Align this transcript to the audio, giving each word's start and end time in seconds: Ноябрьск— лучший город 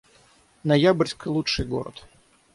Ноябрьск— 0.63 1.25
лучший 1.31 1.65
город 1.65 2.05